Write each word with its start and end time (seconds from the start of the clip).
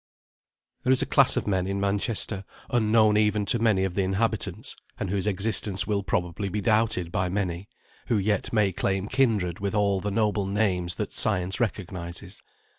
There 0.81 0.91
is 0.91 1.03
a 1.03 1.05
class 1.05 1.37
of 1.37 1.45
men 1.45 1.67
in 1.67 1.79
Manchester, 1.79 2.43
unknown 2.71 3.17
even 3.17 3.45
to 3.45 3.59
many 3.59 3.83
of 3.83 3.93
the 3.93 4.01
inhabitants, 4.01 4.75
and 4.99 5.11
whose 5.11 5.27
existence 5.27 5.85
will 5.85 6.01
probably 6.01 6.49
be 6.49 6.59
doubted 6.59 7.11
by 7.11 7.29
many, 7.29 7.69
who 8.07 8.17
yet 8.17 8.51
may 8.51 8.71
claim 8.71 9.07
kindred 9.07 9.59
with 9.59 9.75
all 9.75 9.99
the 9.99 10.09
noble 10.09 10.47
names 10.47 10.95
that 10.95 11.13
science 11.13 11.59
recognises. 11.59 12.41